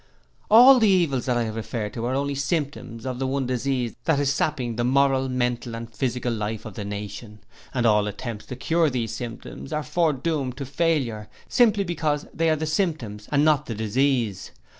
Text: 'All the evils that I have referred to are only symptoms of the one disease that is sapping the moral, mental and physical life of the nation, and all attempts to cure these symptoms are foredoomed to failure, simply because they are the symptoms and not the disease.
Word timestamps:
'All 0.49 0.79
the 0.79 0.87
evils 0.89 1.27
that 1.27 1.37
I 1.37 1.43
have 1.43 1.55
referred 1.55 1.93
to 1.93 2.05
are 2.05 2.15
only 2.15 2.33
symptoms 2.33 3.05
of 3.05 3.19
the 3.19 3.27
one 3.27 3.45
disease 3.45 3.93
that 4.05 4.19
is 4.19 4.33
sapping 4.33 4.75
the 4.75 4.83
moral, 4.83 5.29
mental 5.29 5.75
and 5.75 5.93
physical 5.93 6.33
life 6.33 6.65
of 6.65 6.73
the 6.73 6.83
nation, 6.83 7.37
and 7.71 7.85
all 7.85 8.07
attempts 8.07 8.47
to 8.47 8.55
cure 8.55 8.89
these 8.89 9.13
symptoms 9.13 9.71
are 9.71 9.83
foredoomed 9.83 10.57
to 10.57 10.65
failure, 10.65 11.29
simply 11.47 11.83
because 11.83 12.25
they 12.33 12.49
are 12.49 12.55
the 12.55 12.65
symptoms 12.65 13.29
and 13.31 13.45
not 13.45 13.67
the 13.67 13.75
disease. 13.75 14.49